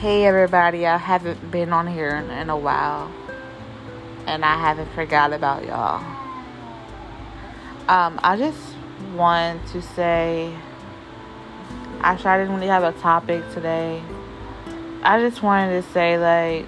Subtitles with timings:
[0.00, 3.12] Hey everybody, I haven't been on here in, in a while
[4.26, 5.98] and I haven't forgot about y'all.
[7.86, 8.76] Um, I just
[9.14, 10.56] want to say
[12.00, 14.02] actually I didn't really have a topic today.
[15.02, 16.64] I just wanted to say like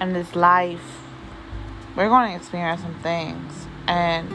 [0.00, 1.02] in this life
[1.94, 4.32] we're going to experience some things and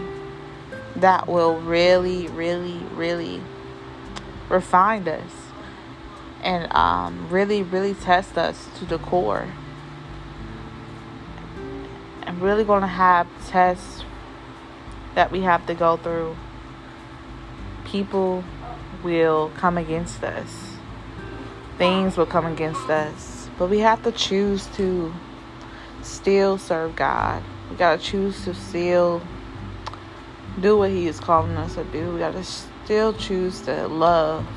[0.97, 3.41] that will really, really, really
[4.49, 5.46] refine us
[6.47, 9.49] and um, really, really test us to the core.
[12.23, 14.05] And really going to have tests
[15.13, 16.37] that we have to go through.
[17.83, 18.45] People
[19.03, 20.77] will come against us,
[21.77, 25.13] things will come against us, but we have to choose to
[26.01, 27.43] still serve God.
[27.69, 29.21] We got to choose to still
[30.61, 32.13] do what He is calling us to do.
[32.13, 34.47] We got to still choose to love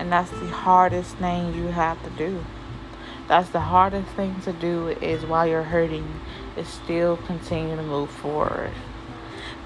[0.00, 2.42] and that's the hardest thing you have to do.
[3.28, 6.20] That's the hardest thing to do is while you're hurting
[6.56, 8.72] is still continue to move forward.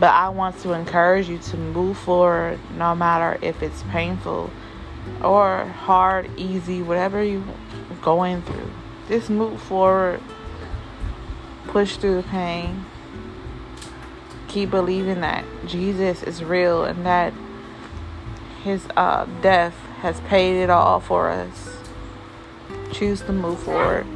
[0.01, 4.51] But I want to encourage you to move forward no matter if it's painful
[5.23, 7.45] or hard, easy, whatever you're
[8.03, 8.71] going through.
[9.09, 10.21] Just move forward.
[11.69, 12.85] Push through the pain.
[14.49, 17.33] Keep believing that Jesus is real and that
[18.65, 21.79] his uh, death has paid it all for us.
[22.93, 24.07] Choose to move forward.